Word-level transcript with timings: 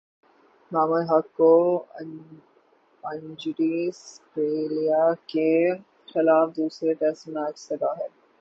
امام 0.71 0.91
الحق 0.93 1.27
کو 1.37 1.49
injury 3.03 3.75
Australia 3.95 5.03
کے 5.27 5.51
خلاف 6.13 6.55
دوسرے 6.57 6.93
ٹیسٹ 6.93 7.27
میچ 7.27 7.57
سے 7.59 7.75
باہر 7.75 8.09